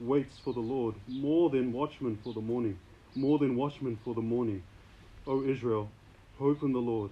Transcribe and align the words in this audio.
waits 0.00 0.38
for 0.44 0.52
the 0.52 0.60
Lord, 0.60 0.94
more 1.06 1.50
than 1.50 1.72
watchmen 1.72 2.18
for 2.22 2.32
the 2.32 2.40
morning, 2.40 2.78
more 3.14 3.38
than 3.38 3.56
watchmen 3.56 3.98
for 4.04 4.14
the 4.14 4.22
morning. 4.22 4.62
O 5.26 5.44
Israel, 5.44 5.90
hope 6.38 6.62
in 6.62 6.72
the 6.72 6.78
Lord. 6.78 7.10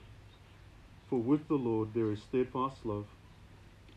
For 1.09 1.19
with 1.19 1.47
the 1.49 1.55
Lord 1.55 1.95
there 1.95 2.11
is 2.13 2.21
steadfast 2.23 2.85
love, 2.85 3.07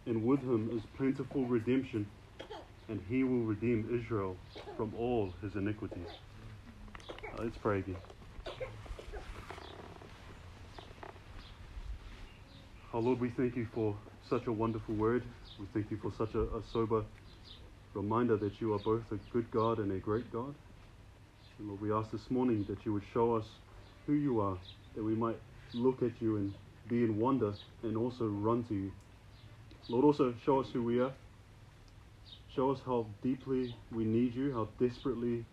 and 0.06 0.24
with 0.26 0.42
him 0.42 0.72
is 0.76 0.84
plentiful 0.98 1.46
redemption, 1.46 2.10
and 2.88 3.02
he 3.10 3.24
will 3.24 3.44
redeem 3.44 3.90
Israel 3.94 4.38
from 4.76 4.94
all 4.96 5.34
his 5.42 5.56
iniquities. 5.56 6.08
Uh, 7.34 7.44
let's 7.44 7.58
pray 7.58 7.80
again. 7.80 7.98
Oh 12.92 13.00
Lord, 13.00 13.20
we 13.20 13.30
thank 13.30 13.56
you 13.56 13.68
for 13.74 13.96
such 14.30 14.48
a 14.48 14.52
wonderful 14.52 14.96
word. 14.96 15.24
We 15.60 15.68
thank 15.74 15.92
you 15.92 15.98
for 15.98 16.12
such 16.18 16.34
a, 16.34 16.42
a 16.42 16.64
sober 16.74 17.04
reminder 17.94 18.38
that 18.38 18.62
you 18.62 18.74
are 18.74 18.80
both 18.80 19.12
a 19.12 19.18
good 19.34 19.50
God 19.52 19.80
and 19.80 19.92
a 19.92 20.00
great 20.00 20.32
God. 20.32 20.54
And 21.58 21.68
Lord, 21.68 21.82
we 21.82 21.92
ask 21.92 22.12
this 22.12 22.30
morning 22.30 22.66
that 22.70 22.86
you 22.86 22.94
would 22.94 23.04
show 23.14 23.36
us 23.36 23.46
who 24.06 24.14
you 24.14 24.40
are, 24.40 24.58
that 24.96 25.04
we 25.04 25.16
might 25.16 25.38
look 25.74 26.02
at 26.02 26.12
you 26.22 26.38
and 26.38 26.54
be 26.88 27.04
in 27.04 27.20
wonder 27.20 27.54
and 27.84 27.98
also 27.98 28.26
run 28.26 28.64
to 28.66 28.74
you. 28.74 28.92
Lord, 29.88 30.06
also 30.06 30.34
show 30.46 30.60
us 30.60 30.68
who 30.72 30.84
we 30.84 31.00
are. 31.00 31.12
Show 32.56 32.72
us 32.72 32.80
how 32.86 33.06
deeply 33.22 33.76
we 33.92 34.06
need 34.06 34.36
you, 34.36 34.54
how 34.54 34.68
desperately 34.80 35.46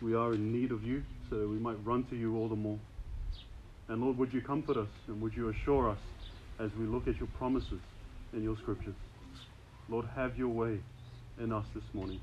we 0.00 0.14
are 0.14 0.34
in 0.34 0.52
need 0.52 0.70
of 0.70 0.84
you, 0.84 1.02
so 1.28 1.38
that 1.38 1.48
we 1.48 1.58
might 1.58 1.76
run 1.84 2.04
to 2.04 2.16
you 2.16 2.36
all 2.36 2.48
the 2.48 2.56
more. 2.56 2.78
And 3.88 4.02
Lord, 4.02 4.18
would 4.18 4.32
you 4.32 4.40
comfort 4.40 4.76
us 4.76 4.88
and 5.08 5.20
would 5.20 5.34
you 5.34 5.48
assure 5.48 5.90
us 5.90 5.98
as 6.58 6.70
we 6.78 6.86
look 6.86 7.08
at 7.08 7.16
your 7.16 7.28
promises 7.38 7.80
in 8.32 8.42
your 8.42 8.56
scriptures? 8.56 8.94
Lord, 9.88 10.06
have 10.14 10.38
your 10.38 10.48
way 10.48 10.78
in 11.38 11.52
us 11.52 11.66
this 11.74 11.84
morning. 11.92 12.20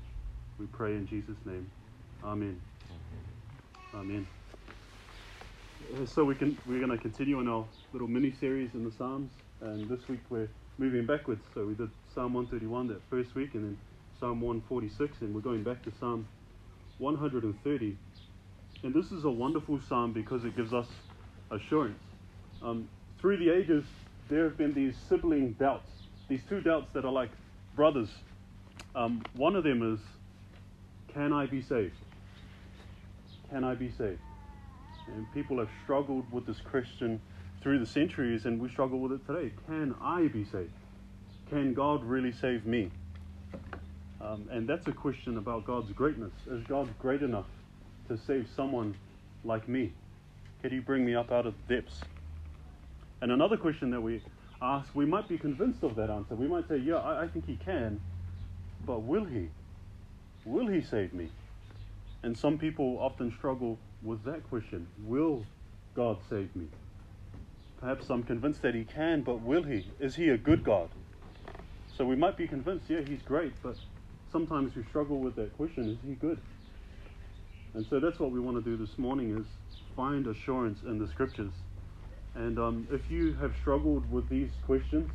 We 0.58 0.66
pray 0.66 0.92
in 0.92 1.06
Jesus' 1.06 1.36
name. 1.44 1.70
Amen. 2.24 2.60
Amen. 3.94 4.26
Uh, 5.94 6.06
So 6.06 6.24
we 6.24 6.34
can 6.34 6.56
we're 6.66 6.78
going 6.78 6.90
to 6.90 6.98
continue 6.98 7.38
on 7.38 7.48
our 7.48 7.64
little 7.92 8.08
mini 8.08 8.32
series 8.32 8.70
in 8.74 8.84
the 8.84 8.92
Psalms, 8.92 9.30
and 9.60 9.88
this 9.88 10.08
week 10.08 10.20
we're 10.30 10.48
moving 10.78 11.04
backwards. 11.06 11.42
So 11.54 11.66
we 11.66 11.74
did 11.74 11.90
Psalm 12.14 12.32
131 12.34 12.88
that 12.88 13.02
first 13.10 13.34
week, 13.34 13.54
and 13.54 13.64
then 13.64 13.78
Psalm 14.18 14.40
146, 14.40 15.20
and 15.20 15.34
we're 15.34 15.40
going 15.40 15.62
back 15.62 15.82
to 15.84 15.92
Psalm 15.98 16.26
130. 16.98 17.96
And 18.84 18.94
this 18.94 19.12
is 19.12 19.24
a 19.24 19.30
wonderful 19.30 19.80
psalm 19.88 20.12
because 20.12 20.44
it 20.44 20.56
gives 20.56 20.72
us 20.72 20.88
assurance. 21.50 22.02
Um, 22.62 22.88
through 23.20 23.36
the 23.38 23.50
ages, 23.50 23.84
there 24.28 24.44
have 24.44 24.56
been 24.56 24.72
these 24.74 24.96
sibling 25.08 25.52
doubts, 25.58 25.90
these 26.28 26.42
two 26.48 26.60
doubts 26.60 26.92
that 26.92 27.04
are 27.04 27.12
like 27.12 27.30
brothers. 27.76 28.08
Um, 28.94 29.22
one 29.34 29.56
of 29.56 29.64
them 29.64 29.94
is, 29.94 30.00
can 31.12 31.32
I 31.32 31.46
be 31.46 31.62
saved? 31.62 31.94
Can 33.50 33.64
I 33.64 33.74
be 33.74 33.90
saved? 33.90 34.20
And 35.08 35.26
people 35.32 35.58
have 35.58 35.68
struggled 35.84 36.30
with 36.32 36.46
this 36.46 36.60
question 36.60 37.20
through 37.62 37.78
the 37.78 37.86
centuries, 37.86 38.44
and 38.44 38.60
we 38.60 38.68
struggle 38.68 38.98
with 38.98 39.12
it 39.12 39.26
today. 39.26 39.52
Can 39.66 39.94
I 40.00 40.28
be 40.28 40.44
saved? 40.44 40.72
Can 41.48 41.74
God 41.74 42.04
really 42.04 42.32
save 42.32 42.66
me? 42.66 42.90
Um, 44.20 44.48
and 44.50 44.68
that's 44.68 44.86
a 44.86 44.92
question 44.92 45.36
about 45.36 45.66
God's 45.66 45.92
greatness. 45.92 46.32
Is 46.50 46.64
God 46.66 46.88
great 46.98 47.22
enough 47.22 47.46
to 48.08 48.16
save 48.16 48.48
someone 48.54 48.94
like 49.44 49.68
me? 49.68 49.92
Can 50.62 50.70
He 50.70 50.78
bring 50.78 51.04
me 51.04 51.14
up 51.14 51.32
out 51.32 51.46
of 51.46 51.54
the 51.66 51.76
depths? 51.76 52.00
And 53.20 53.32
another 53.32 53.56
question 53.56 53.90
that 53.90 54.00
we 54.00 54.22
ask, 54.60 54.94
we 54.94 55.06
might 55.06 55.28
be 55.28 55.38
convinced 55.38 55.82
of 55.82 55.96
that 55.96 56.08
answer. 56.08 56.34
We 56.34 56.46
might 56.46 56.68
say, 56.68 56.76
Yeah, 56.76 56.96
I, 56.96 57.24
I 57.24 57.28
think 57.28 57.46
He 57.46 57.56
can, 57.56 58.00
but 58.86 59.02
will 59.02 59.24
He? 59.24 59.48
Will 60.44 60.66
He 60.66 60.80
save 60.80 61.12
me? 61.12 61.30
And 62.22 62.36
some 62.36 62.58
people 62.58 62.98
often 63.00 63.32
struggle 63.36 63.78
with 64.02 64.24
that 64.24 64.48
question 64.48 64.86
Will 65.04 65.44
God 65.94 66.18
save 66.28 66.54
me? 66.54 66.66
Perhaps 67.80 68.10
I'm 68.10 68.22
convinced 68.22 68.62
that 68.62 68.74
He 68.74 68.84
can, 68.84 69.22
but 69.22 69.40
will 69.40 69.62
He? 69.62 69.84
Is 70.00 70.14
He 70.16 70.28
a 70.28 70.38
good 70.38 70.64
God? 70.64 70.88
So 71.96 72.04
we 72.04 72.16
might 72.16 72.36
be 72.36 72.46
convinced, 72.46 72.86
yeah, 72.88 73.00
He's 73.00 73.22
great, 73.22 73.52
but 73.62 73.76
sometimes 74.30 74.74
we 74.74 74.82
struggle 74.84 75.18
with 75.18 75.36
that 75.36 75.56
question 75.56 75.90
Is 75.90 75.98
He 76.06 76.14
good? 76.14 76.38
And 77.74 77.86
so 77.86 78.00
that's 78.00 78.18
what 78.18 78.30
we 78.30 78.40
want 78.40 78.62
to 78.62 78.62
do 78.62 78.76
this 78.76 78.98
morning 78.98 79.36
is 79.38 79.46
find 79.96 80.26
assurance 80.26 80.82
in 80.82 80.98
the 80.98 81.08
scriptures. 81.08 81.52
And 82.34 82.58
um, 82.58 82.86
if 82.90 83.10
you 83.10 83.34
have 83.34 83.54
struggled 83.60 84.10
with 84.10 84.28
these 84.28 84.50
questions, 84.66 85.10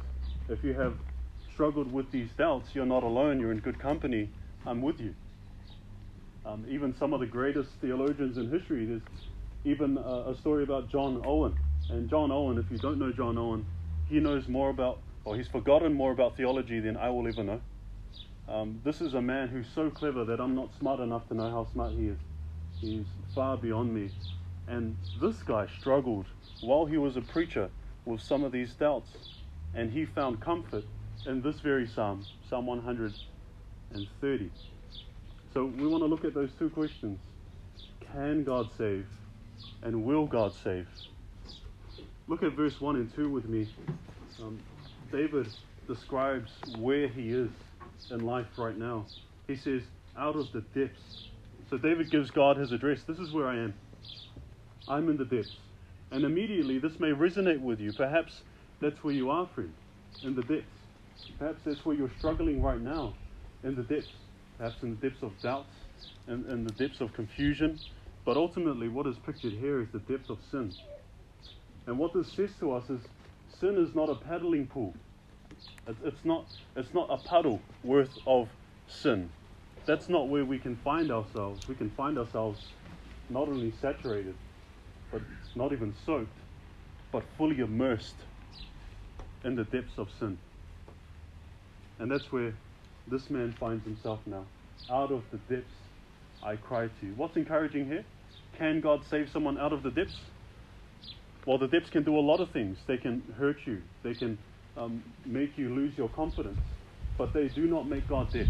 if 0.50 0.64
you 0.64 0.74
have 0.74 0.94
struggled 1.57 1.91
with 1.91 2.12
these 2.12 2.29
doubts, 2.38 2.75
you're 2.75 2.85
not 2.85 3.01
alone, 3.01 3.40
you're 3.40 3.51
in 3.51 3.57
good 3.57 3.79
company. 3.79 4.29
I'm 4.63 4.79
with 4.79 5.01
you. 5.01 5.16
Um, 6.45 6.63
even 6.69 6.95
some 7.00 7.13
of 7.13 7.19
the 7.19 7.25
greatest 7.25 7.72
theologians 7.81 8.38
in 8.38 8.51
history, 8.51 8.85
there's 8.85 9.01
even 9.66 9.97
a, 9.97 10.29
a 10.29 10.35
story 10.38 10.62
about 10.62 10.88
John 10.88 11.19
Owen. 11.25 11.57
And 11.90 12.07
John 12.12 12.31
Owen, 12.31 12.59
if 12.59 12.66
you 12.69 12.78
don't 12.78 13.00
know 13.00 13.12
John 13.12 13.40
Owen, 13.40 13.66
he 14.07 14.19
knows 14.19 14.47
more 14.47 14.69
about, 14.69 15.00
or 15.25 15.35
he's 15.35 15.47
forgotten 15.47 15.95
more 15.95 16.12
about 16.12 16.38
theology 16.38 16.79
than 16.79 16.95
I 16.95 17.09
will 17.09 17.28
ever 17.28 17.44
know. 17.44 17.62
Um, 18.47 18.79
this 18.84 19.01
is 19.01 19.16
a 19.16 19.22
man 19.22 19.47
who's 19.47 19.66
so 19.74 19.89
clever 19.89 20.25
that 20.25 20.39
I'm 20.39 20.53
not 20.53 20.69
smart 20.78 21.00
enough 21.00 21.28
to 21.29 21.34
know 21.34 21.50
how 21.50 21.68
smart 21.74 21.94
he 21.94 22.09
is. 22.09 22.19
He's 22.79 23.07
far 23.34 23.57
beyond 23.57 23.95
me. 23.95 24.12
And 24.68 24.95
this 25.19 25.38
guy 25.41 25.66
struggled 25.79 26.28
while 26.62 26.85
he 26.85 27.00
was 27.00 27.18
a 27.18 27.22
preacher 27.22 27.72
with 28.06 28.22
some 28.22 28.44
of 28.44 28.51
these 28.51 28.74
doubts. 28.74 29.09
And 29.74 29.91
he 29.91 30.06
found 30.06 30.39
comfort 30.39 30.84
in 31.28 31.42
this 31.42 31.60
very 31.60 31.86
psalm, 31.88 32.26
Psalm 32.50 32.66
130. 32.66 34.52
So 35.54 35.66
we 35.66 35.86
want 35.88 36.02
to 36.02 36.08
look 36.08 36.24
at 36.24 36.34
those 36.34 36.52
two 36.58 36.70
questions 36.70 37.20
Can 38.14 38.44
God 38.44 38.70
save? 38.78 39.06
And 39.84 40.06
will 40.06 40.26
God 40.26 40.54
save? 40.64 40.88
Look 42.28 42.44
at 42.44 42.54
verse 42.54 42.80
1 42.80 42.96
and 42.96 43.14
2 43.16 43.30
with 43.30 43.48
me. 43.48 43.68
Um, 44.42 44.60
David 45.12 45.48
describes 45.88 46.52
where 46.78 47.08
he 47.08 47.30
is 47.30 47.50
in 48.12 48.26
life 48.26 48.48
right 48.58 48.78
now. 48.78 49.06
He 49.48 49.56
says, 49.56 49.82
Out 50.18 50.36
of 50.36 50.52
the 50.52 50.62
depths. 50.80 51.28
So 51.70 51.78
David 51.78 52.10
gives 52.12 52.32
God 52.32 52.58
his 52.58 52.72
address. 52.72 53.04
This 53.04 53.20
is 53.20 53.34
where 53.34 53.48
I 53.48 53.56
am. 53.56 53.74
I'm 54.88 55.10
in 55.10 55.18
the 55.18 55.26
depths. 55.26 55.58
And 56.12 56.24
immediately 56.24 56.80
this 56.80 57.00
may 57.00 57.10
resonate 57.10 57.60
with 57.60 57.82
you. 57.82 57.92
Perhaps 57.92 58.42
that's 58.80 59.04
where 59.04 59.14
you 59.14 59.30
are, 59.30 59.48
friend, 59.48 59.74
in 60.24 60.36
the 60.36 60.44
depths. 60.44 60.77
Perhaps 61.40 61.62
that's 61.66 61.86
where 61.86 61.96
you're 61.96 62.12
struggling 62.18 62.62
right 62.62 62.82
now, 62.82 63.14
in 63.64 63.76
the 63.76 63.84
depths. 63.84 64.10
Perhaps 64.58 64.82
in 64.82 64.98
the 65.00 65.10
depths 65.10 65.24
of 65.24 65.40
doubts, 65.42 65.74
in, 66.28 66.46
in 66.50 66.64
the 66.64 66.72
depths 66.72 67.02
of 67.02 67.14
confusion. 67.14 67.80
But 68.26 68.38
ultimately, 68.38 68.88
what 68.88 69.08
is 69.08 69.16
pictured 69.26 69.54
here 69.54 69.82
is 69.82 69.88
the 69.92 70.00
depth 70.00 70.30
of 70.30 70.40
sin. 70.52 70.74
And 71.86 71.98
what 71.98 72.14
this 72.14 72.32
says 72.34 72.52
to 72.60 72.74
us 72.74 72.90
is 72.90 73.02
sin 73.60 73.78
is 73.78 73.96
not 73.96 74.10
a 74.10 74.16
paddling 74.16 74.68
pool. 74.68 74.94
It's, 75.88 76.26
not, 76.26 76.46
it's 76.76 76.94
not 76.94 77.08
a 77.10 77.18
puddle 77.18 77.62
worth 77.84 78.18
of 78.28 78.50
sin. 78.88 79.30
That's 79.86 80.10
not 80.10 80.28
where 80.28 80.44
we 80.44 80.60
can 80.60 80.76
find 80.78 81.12
ourselves. 81.12 81.68
We 81.68 81.76
can 81.76 81.90
find 81.92 82.18
ourselves 82.18 82.60
not 83.30 83.48
only 83.48 83.74
saturated, 83.82 84.36
but 85.12 85.22
not 85.56 85.72
even 85.72 85.94
soaked, 86.06 86.38
but 87.12 87.24
fully 87.38 87.60
immersed 87.60 88.16
in 89.46 89.56
the 89.56 89.63
depths 89.63 89.98
of 89.98 90.10
sin. 90.20 90.38
And 92.00 92.12
that's 92.12 92.32
where 92.32 92.54
this 93.10 93.30
man 93.30 93.56
finds 93.60 93.84
himself 93.84 94.20
now. 94.26 94.46
Out 94.92 95.12
of 95.12 95.24
the 95.32 95.38
depths, 95.54 95.74
I 96.44 96.56
cry 96.56 96.88
to 96.88 97.06
you. 97.06 97.14
What's 97.16 97.36
encouraging 97.36 97.88
here? 97.88 98.06
Can 98.58 98.82
God 98.82 99.02
save 99.10 99.30
someone 99.32 99.58
out 99.58 99.74
of 99.74 99.84
the 99.84 99.92
depths? 99.92 100.18
Well, 101.46 101.58
the 101.58 101.68
depths 101.68 101.90
can 101.90 102.04
do 102.04 102.18
a 102.18 102.20
lot 102.20 102.40
of 102.40 102.52
things. 102.52 102.78
They 102.88 102.98
can 102.98 103.22
hurt 103.38 103.58
you, 103.66 103.82
they 104.04 104.14
can 104.14 104.38
um, 104.76 105.04
make 105.26 105.58
you 105.58 105.74
lose 105.74 105.98
your 105.98 106.10
confidence, 106.10 106.60
but 107.18 107.34
they 107.34 107.48
do 107.48 107.68
not 107.68 107.88
make 107.88 108.08
God 108.08 108.32
deaf. 108.32 108.48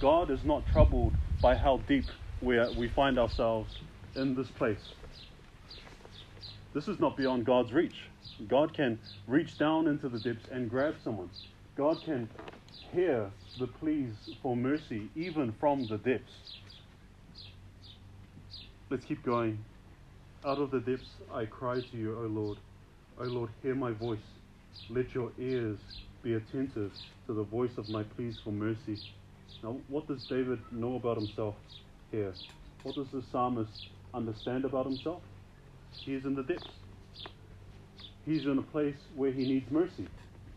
God 0.00 0.30
is 0.30 0.40
not 0.44 0.62
troubled 0.72 1.14
by 1.42 1.56
how 1.56 1.78
deep 1.88 2.04
we, 2.40 2.56
are, 2.58 2.72
we 2.72 2.88
find 2.88 3.18
ourselves 3.18 3.76
in 4.14 4.34
this 4.34 4.48
place. 4.48 4.92
This 6.74 6.88
is 6.88 6.98
not 6.98 7.16
beyond 7.16 7.44
God's 7.44 7.72
reach. 7.72 7.94
God 8.48 8.74
can 8.74 8.98
reach 9.26 9.58
down 9.58 9.86
into 9.86 10.08
the 10.08 10.18
depths 10.18 10.48
and 10.50 10.68
grab 10.68 10.94
someone. 11.04 11.30
God 11.76 11.98
can 12.04 12.28
hear 12.92 13.30
the 13.58 13.66
pleas 13.66 14.14
for 14.42 14.56
mercy 14.56 15.10
even 15.16 15.52
from 15.58 15.86
the 15.88 15.98
depths. 15.98 16.58
Let's 18.90 19.04
keep 19.04 19.24
going. 19.24 19.58
Out 20.46 20.58
of 20.58 20.70
the 20.70 20.78
depths 20.78 21.08
I 21.32 21.46
cry 21.46 21.80
to 21.80 21.96
you, 21.96 22.16
O 22.16 22.26
Lord. 22.26 22.58
O 23.18 23.24
Lord, 23.24 23.50
hear 23.62 23.74
my 23.74 23.90
voice. 23.90 24.18
Let 24.88 25.14
your 25.14 25.32
ears 25.38 25.78
be 26.22 26.34
attentive 26.34 26.92
to 27.26 27.34
the 27.34 27.42
voice 27.42 27.76
of 27.76 27.88
my 27.88 28.04
pleas 28.04 28.38
for 28.44 28.50
mercy. 28.50 29.00
Now, 29.62 29.76
what 29.88 30.06
does 30.06 30.24
David 30.26 30.60
know 30.70 30.94
about 30.94 31.16
himself 31.16 31.56
here? 32.12 32.34
What 32.84 32.94
does 32.94 33.08
the 33.12 33.22
psalmist 33.32 33.88
understand 34.12 34.64
about 34.64 34.86
himself? 34.86 35.22
He 35.92 36.14
is 36.14 36.24
in 36.24 36.34
the 36.36 36.42
depths. 36.42 36.68
He's 38.24 38.44
in 38.44 38.58
a 38.58 38.62
place 38.62 38.96
where 39.16 39.32
he 39.32 39.44
needs 39.46 39.70
mercy. 39.70 40.06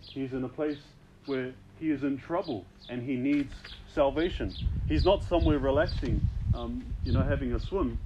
He's 0.02 0.32
in 0.32 0.44
a 0.44 0.50
place 0.50 0.78
where 1.28 1.54
he 1.80 1.92
is 1.92 2.04
in 2.04 2.18
trouble 2.18 2.66
and 2.90 3.04
he 3.04 3.16
needs 3.16 3.54
salvation. 3.94 4.54
He's 4.88 5.06
not 5.06 5.24
somewhere 5.24 5.60
relaxing, 5.60 6.24
um, 6.54 6.94
you 7.04 7.12
know, 7.12 7.24
having 7.24 7.54
a 7.54 7.60
swim. 7.60 8.00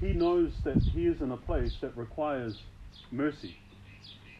He 0.00 0.12
knows 0.12 0.52
that 0.64 0.82
he 0.82 1.06
is 1.06 1.20
in 1.20 1.30
a 1.30 1.36
place 1.36 1.74
that 1.80 1.96
requires 1.96 2.56
mercy. 3.10 3.56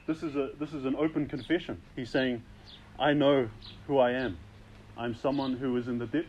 This 0.07 0.23
is, 0.23 0.37
a, 0.37 0.51
this 0.61 0.73
is 0.73 0.85
an 0.85 0.95
open 0.97 1.27
confession. 1.27 1.81
He's 1.97 2.11
saying, 2.11 2.43
I 2.99 3.15
know 3.15 3.49
who 3.87 3.99
I 3.99 4.13
am. 4.13 4.37
I'm 4.97 5.15
someone 5.15 5.57
who 5.57 5.77
is 5.77 5.89
in 5.89 5.99
the 5.99 6.07
depths. 6.07 6.29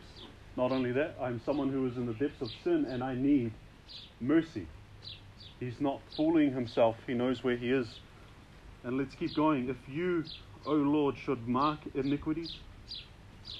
Not 0.56 0.72
only 0.72 0.92
that, 0.92 1.16
I'm 1.20 1.40
someone 1.44 1.70
who 1.70 1.86
is 1.86 1.96
in 1.96 2.06
the 2.06 2.14
depths 2.14 2.40
of 2.40 2.50
sin 2.64 2.86
and 2.88 3.04
I 3.04 3.14
need 3.14 3.52
mercy. 4.20 4.66
He's 5.60 5.80
not 5.80 6.00
fooling 6.16 6.52
himself. 6.52 6.96
He 7.06 7.14
knows 7.14 7.44
where 7.44 7.56
he 7.56 7.70
is. 7.70 7.86
And 8.84 8.96
let's 8.98 9.14
keep 9.14 9.34
going. 9.34 9.68
If 9.68 9.76
you, 9.88 10.24
O 10.66 10.74
Lord, 10.74 11.16
should 11.16 11.46
mark 11.46 11.78
iniquities, 11.94 12.56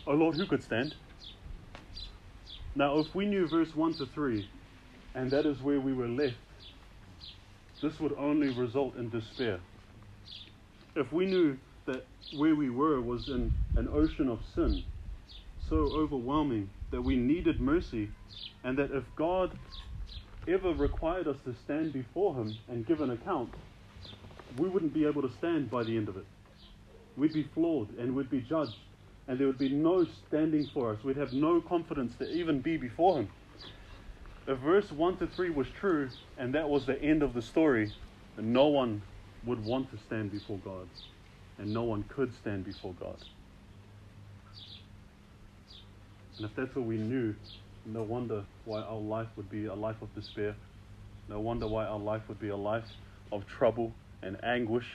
O 0.08 0.12
Lord, 0.12 0.34
who 0.34 0.44
could 0.44 0.62
stand? 0.62 0.96
Now, 2.74 2.98
if 2.98 3.14
we 3.14 3.26
knew 3.26 3.46
verse 3.46 3.74
1 3.76 3.94
to 3.94 4.06
3, 4.06 4.48
and 5.14 5.30
that 5.30 5.46
is 5.46 5.62
where 5.62 5.80
we 5.80 5.92
were 5.92 6.08
left, 6.08 6.34
this 7.80 8.00
would 8.00 8.12
only 8.18 8.48
result 8.48 8.96
in 8.96 9.08
despair. 9.08 9.60
If 10.96 11.12
we 11.12 11.26
knew 11.26 11.56
that 11.86 12.04
where 12.36 12.56
we 12.56 12.70
were 12.70 13.00
was 13.00 13.28
in 13.28 13.52
an 13.76 13.88
ocean 13.92 14.28
of 14.28 14.40
sin, 14.54 14.82
so 15.68 15.76
overwhelming 15.76 16.68
that 16.90 17.02
we 17.02 17.16
needed 17.16 17.60
mercy, 17.60 18.10
and 18.64 18.76
that 18.78 18.90
if 18.90 19.04
God 19.14 19.56
ever 20.48 20.72
required 20.72 21.28
us 21.28 21.36
to 21.44 21.54
stand 21.64 21.92
before 21.92 22.34
Him 22.34 22.56
and 22.68 22.84
give 22.84 23.00
an 23.00 23.10
account, 23.10 23.50
we 24.58 24.68
wouldn't 24.68 24.92
be 24.92 25.06
able 25.06 25.22
to 25.22 25.32
stand 25.38 25.70
by 25.70 25.84
the 25.84 25.96
end 25.96 26.08
of 26.08 26.16
it. 26.16 26.24
We'd 27.16 27.32
be 27.32 27.44
flawed 27.54 27.96
and 27.98 28.14
we'd 28.14 28.30
be 28.30 28.40
judged, 28.40 28.76
and 29.26 29.38
there 29.38 29.46
would 29.46 29.58
be 29.58 29.70
no 29.70 30.06
standing 30.28 30.66
for 30.72 30.92
us. 30.92 31.02
We'd 31.02 31.16
have 31.16 31.32
no 31.32 31.60
confidence 31.60 32.14
to 32.16 32.30
even 32.30 32.60
be 32.60 32.76
before 32.76 33.20
Him. 33.20 33.28
If 34.46 34.58
verse 34.58 34.92
1 34.92 35.16
to 35.18 35.26
3 35.26 35.50
was 35.50 35.66
true, 35.68 36.08
and 36.38 36.54
that 36.54 36.68
was 36.68 36.86
the 36.86 37.00
end 37.02 37.22
of 37.22 37.34
the 37.34 37.42
story, 37.42 37.92
no 38.38 38.68
one 38.68 39.02
would 39.44 39.64
want 39.64 39.90
to 39.90 39.98
stand 39.98 40.30
before 40.30 40.58
God, 40.64 40.88
and 41.58 41.72
no 41.72 41.82
one 41.82 42.04
could 42.04 42.34
stand 42.34 42.64
before 42.64 42.94
God. 43.00 43.16
And 46.36 46.44
if 46.44 46.54
that's 46.54 46.74
what 46.76 46.84
we 46.84 46.98
knew, 46.98 47.34
no 47.86 48.02
wonder 48.02 48.44
why 48.66 48.82
our 48.82 48.98
life 48.98 49.28
would 49.36 49.50
be 49.50 49.66
a 49.66 49.74
life 49.74 50.00
of 50.02 50.14
despair. 50.14 50.54
No 51.28 51.40
wonder 51.40 51.66
why 51.66 51.86
our 51.86 51.98
life 51.98 52.22
would 52.28 52.38
be 52.38 52.50
a 52.50 52.56
life 52.56 52.84
of 53.32 53.46
trouble 53.46 53.92
and 54.22 54.42
anguish 54.44 54.86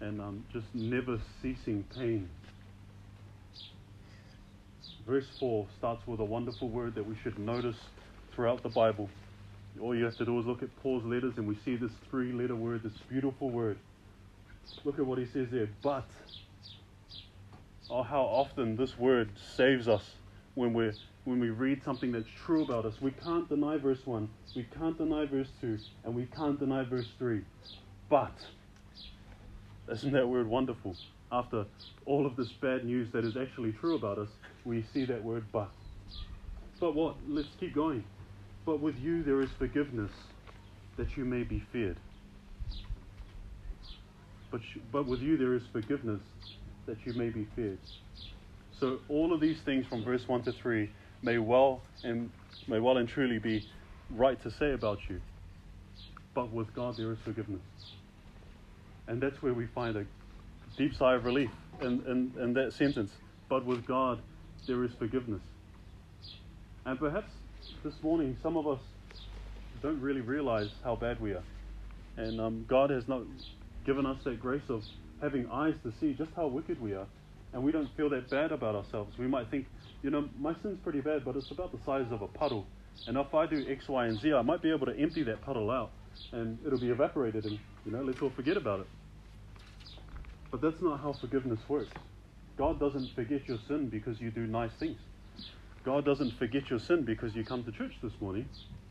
and 0.00 0.20
um, 0.20 0.44
just 0.52 0.66
never 0.74 1.18
ceasing 1.42 1.84
pain. 1.96 2.28
Verse 5.06 5.26
4 5.38 5.66
starts 5.78 6.06
with 6.06 6.20
a 6.20 6.24
wonderful 6.24 6.68
word 6.68 6.94
that 6.94 7.06
we 7.06 7.16
should 7.22 7.38
notice 7.38 7.76
throughout 8.34 8.62
the 8.62 8.68
Bible. 8.68 9.08
All 9.80 9.94
you 9.94 10.04
have 10.04 10.16
to 10.18 10.24
do 10.24 10.38
is 10.38 10.46
look 10.46 10.62
at 10.62 10.74
Paul's 10.82 11.04
letters 11.04 11.34
and 11.36 11.46
we 11.46 11.56
see 11.64 11.76
this 11.76 11.92
three 12.10 12.32
letter 12.32 12.56
word, 12.56 12.82
this 12.82 12.92
beautiful 13.08 13.50
word. 13.50 13.78
Look 14.84 14.98
at 14.98 15.06
what 15.06 15.18
he 15.18 15.26
says 15.26 15.48
there. 15.50 15.68
But. 15.82 16.06
Oh, 17.92 18.04
how 18.04 18.20
often 18.22 18.76
this 18.76 18.96
word 18.96 19.30
saves 19.56 19.88
us 19.88 20.04
when 20.54 20.72
we're 20.72 20.94
when 21.24 21.38
we 21.38 21.50
read 21.50 21.82
something 21.84 22.12
that's 22.12 22.28
true 22.44 22.62
about 22.62 22.86
us. 22.86 22.94
We 23.00 23.10
can't 23.10 23.48
deny 23.48 23.76
verse 23.76 24.04
1, 24.04 24.28
we 24.56 24.66
can't 24.78 24.96
deny 24.96 25.26
verse 25.26 25.48
2, 25.60 25.78
and 26.04 26.14
we 26.14 26.26
can't 26.26 26.58
deny 26.58 26.84
verse 26.84 27.08
3. 27.18 27.42
But, 28.08 28.32
isn't 29.90 30.12
that 30.12 30.28
word 30.28 30.46
wonderful? 30.46 30.96
After 31.32 31.64
all 32.06 32.26
of 32.26 32.36
this 32.36 32.48
bad 32.60 32.84
news 32.84 33.08
that 33.12 33.24
is 33.24 33.36
actually 33.36 33.72
true 33.72 33.94
about 33.96 34.18
us, 34.18 34.28
we 34.64 34.84
see 34.92 35.04
that 35.06 35.22
word 35.22 35.44
but. 35.52 35.70
But 36.78 36.94
what? 36.94 37.16
Let's 37.28 37.48
keep 37.58 37.74
going. 37.74 38.04
But 38.64 38.80
with 38.80 38.98
you 38.98 39.22
there 39.22 39.40
is 39.40 39.50
forgiveness, 39.58 40.10
that 40.96 41.16
you 41.16 41.24
may 41.24 41.42
be 41.42 41.62
feared. 41.72 41.96
But, 44.50 44.60
but 44.90 45.06
with 45.06 45.20
you 45.20 45.36
there 45.36 45.54
is 45.54 45.62
forgiveness, 45.72 46.20
that 46.86 46.98
you 47.04 47.12
may 47.14 47.28
be 47.28 47.46
feared. 47.54 47.78
So 48.78 48.98
all 49.08 49.32
of 49.32 49.40
these 49.40 49.60
things 49.64 49.86
from 49.86 50.04
verse 50.04 50.26
1 50.26 50.42
to 50.44 50.52
3 50.52 50.90
may 51.22 51.38
well 51.38 51.82
and 52.02 52.30
may 52.66 52.80
well 52.80 52.96
and 52.96 53.08
truly 53.08 53.38
be 53.38 53.68
right 54.10 54.40
to 54.42 54.50
say 54.50 54.72
about 54.72 54.98
you. 55.08 55.20
But 56.34 56.52
with 56.52 56.74
God 56.74 56.96
there 56.96 57.12
is 57.12 57.18
forgiveness. 57.24 57.60
And 59.10 59.20
that's 59.20 59.42
where 59.42 59.52
we 59.52 59.66
find 59.74 59.96
a 59.96 60.06
deep 60.78 60.94
sigh 60.94 61.16
of 61.16 61.24
relief 61.24 61.50
in, 61.80 62.00
in, 62.06 62.32
in 62.40 62.52
that 62.54 62.72
sentence. 62.74 63.10
But 63.48 63.66
with 63.66 63.84
God 63.84 64.20
there 64.68 64.84
is 64.84 64.92
forgiveness. 65.00 65.42
And 66.86 66.96
perhaps 66.96 67.26
this 67.82 67.94
morning 68.04 68.36
some 68.40 68.56
of 68.56 68.68
us 68.68 68.78
don't 69.82 70.00
really 70.00 70.20
realize 70.20 70.68
how 70.84 70.94
bad 70.94 71.20
we 71.20 71.32
are. 71.32 71.42
And 72.18 72.40
um, 72.40 72.64
God 72.68 72.90
has 72.90 73.08
not 73.08 73.22
given 73.84 74.06
us 74.06 74.16
that 74.22 74.40
grace 74.40 74.62
of 74.68 74.84
having 75.20 75.50
eyes 75.50 75.74
to 75.82 75.92
see 76.00 76.12
just 76.12 76.30
how 76.36 76.46
wicked 76.46 76.80
we 76.80 76.92
are. 76.92 77.06
And 77.52 77.64
we 77.64 77.72
don't 77.72 77.88
feel 77.96 78.10
that 78.10 78.30
bad 78.30 78.52
about 78.52 78.76
ourselves. 78.76 79.18
We 79.18 79.26
might 79.26 79.50
think, 79.50 79.66
you 80.04 80.10
know, 80.10 80.28
my 80.38 80.54
sin's 80.62 80.78
pretty 80.84 81.00
bad, 81.00 81.24
but 81.24 81.34
it's 81.34 81.50
about 81.50 81.72
the 81.72 81.78
size 81.84 82.06
of 82.12 82.22
a 82.22 82.28
puddle. 82.28 82.64
And 83.08 83.16
if 83.16 83.34
I 83.34 83.46
do 83.46 83.66
X, 83.68 83.88
Y, 83.88 84.06
and 84.06 84.20
Z, 84.20 84.34
I 84.34 84.42
might 84.42 84.62
be 84.62 84.70
able 84.70 84.86
to 84.86 84.96
empty 84.96 85.24
that 85.24 85.42
puddle 85.42 85.68
out 85.72 85.90
and 86.32 86.58
it'll 86.64 86.78
be 86.78 86.90
evaporated 86.90 87.44
and, 87.44 87.58
you 87.84 87.90
know, 87.90 88.02
let's 88.02 88.22
all 88.22 88.30
forget 88.30 88.56
about 88.56 88.80
it. 88.80 88.86
But 90.50 90.60
that's 90.60 90.82
not 90.82 91.00
how 91.00 91.12
forgiveness 91.12 91.60
works. 91.68 91.90
God 92.56 92.80
doesn't 92.80 93.14
forget 93.14 93.46
your 93.46 93.58
sin 93.68 93.88
because 93.88 94.20
you 94.20 94.30
do 94.30 94.46
nice 94.46 94.72
things. 94.78 94.98
God 95.84 96.04
doesn't 96.04 96.36
forget 96.38 96.68
your 96.68 96.78
sin 96.78 97.04
because 97.04 97.34
you 97.34 97.44
come 97.44 97.64
to 97.64 97.72
church 97.72 97.94
this 98.02 98.12
morning. 98.20 98.48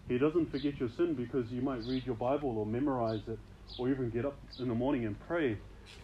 He 0.07 0.17
doesn't 0.17 0.50
forget 0.50 0.79
your 0.79 0.89
sin 0.89 1.13
because 1.13 1.51
you 1.51 1.61
might 1.61 1.83
read 1.83 2.06
your 2.06 2.16
Bible 2.16 2.57
or 2.57 2.66
memorize 2.66 3.21
it 3.28 3.37
or 3.78 3.89
even 3.89 4.09
get 4.09 4.25
up 4.25 4.37
in 4.57 4.68
the 4.68 4.73
morning 4.73 5.06
and 5.06 5.16
pray. 5.28 5.57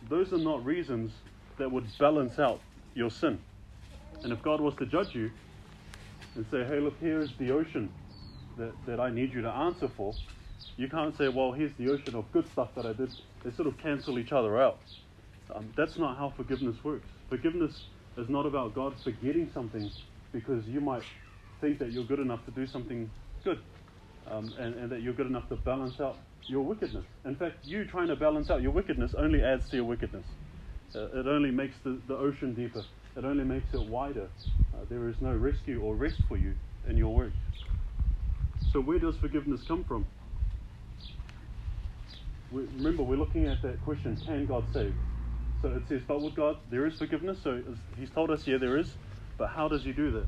Those 0.10 0.32
are 0.32 0.38
not 0.38 0.64
reasons 0.64 1.12
that 1.58 1.72
would 1.72 1.86
balance 1.98 2.38
out 2.38 2.60
your 2.94 3.10
sin. 3.10 3.40
And 4.24 4.32
if 4.32 4.42
God 4.44 4.62
was 4.62 4.76
to 4.76 4.86
judge 4.86 5.16
you 5.16 5.32
and 6.36 6.46
say, 6.52 6.64
hey, 6.66 6.80
look, 6.80 7.00
here 7.00 7.20
is 7.20 7.32
the 7.40 7.52
ocean 7.52 7.92
that, 8.58 8.74
that 8.86 9.00
I 9.00 9.10
need 9.10 9.34
you 9.34 9.42
to 9.42 9.50
answer 9.50 9.88
for, 9.88 10.14
you 10.78 10.88
can't 10.88 11.18
say, 11.18 11.30
well, 11.30 11.52
here's 11.52 11.74
the 11.78 11.90
ocean 11.90 12.16
of 12.16 12.32
good 12.32 12.50
stuff 12.52 12.76
that 12.76 12.86
I 12.86 12.94
did. 12.94 13.10
They 13.44 13.52
sort 13.52 13.68
of 13.68 13.78
cancel 13.78 14.20
each 14.20 14.32
other 14.32 14.62
out. 14.62 14.80
Um, 15.54 15.74
that's 15.78 15.98
not 15.98 16.18
how 16.18 16.34
forgiveness 16.36 16.78
works. 16.84 17.10
Forgiveness 17.30 17.72
is 18.18 18.30
not 18.30 18.46
about 18.46 18.74
God 18.76 18.96
forgetting 19.04 19.50
something 19.54 19.92
because 20.32 20.66
you 20.68 20.82
might 20.82 21.04
think 21.62 21.80
that 21.80 21.92
you're 21.92 22.06
good 22.06 22.20
enough 22.20 22.46
to 22.46 22.52
do 22.52 22.66
something 22.68 23.12
good 23.44 23.60
um, 24.28 24.54
and, 24.58 24.76
and 24.76 24.92
that 24.92 25.02
you're 25.02 25.14
good 25.14 25.28
enough 25.28 25.48
to 25.50 25.56
balance 25.58 26.00
out 26.00 26.24
your 26.48 26.64
wickedness. 26.64 27.06
In 27.26 27.36
fact, 27.36 27.58
you 27.66 27.86
trying 27.86 28.08
to 28.10 28.16
balance 28.16 28.50
out 28.50 28.62
your 28.62 28.72
wickedness 28.72 29.14
only 29.18 29.42
adds 29.44 29.64
to 29.70 29.78
your 29.78 29.86
wickedness. 29.86 30.26
Uh, 30.96 31.08
it 31.20 31.28
only 31.28 31.52
makes 31.52 31.76
the, 31.84 32.02
the 32.08 32.16
ocean 32.16 32.54
deeper. 32.56 32.86
It 33.16 33.26
only 33.26 33.44
makes 33.44 33.74
it 33.74 33.82
wider. 33.82 34.30
Uh, 34.74 34.86
there 34.90 35.08
is 35.10 35.16
no 35.22 35.34
rescue 35.36 35.82
or 35.82 35.96
rest 35.96 36.18
for 36.28 36.38
you 36.38 36.56
in 36.90 36.98
your 36.98 37.14
work. 37.16 37.34
So, 38.74 38.82
where 38.82 39.00
does 39.00 39.16
forgiveness 39.22 39.62
come 39.68 39.84
from? 39.86 40.06
Remember, 42.52 43.04
we're 43.04 43.18
looking 43.18 43.48
at 43.48 43.62
that 43.64 43.82
question 43.82 44.18
can 44.26 44.46
God 44.46 44.66
save? 44.74 44.96
So 45.62 45.70
it 45.70 45.88
says, 45.88 46.04
but 46.08 46.22
with 46.22 46.36
God, 46.36 46.58
there 46.70 46.86
is 46.86 46.96
forgiveness. 46.96 47.42
So 47.44 47.64
He's 47.98 48.12
told 48.12 48.32
us, 48.32 48.48
yeah, 48.48 48.58
there 48.60 48.78
is. 48.78 48.98
But 49.38 49.50
how 49.50 49.68
does 49.68 49.84
He 49.84 49.94
do 49.94 50.12
that? 50.12 50.28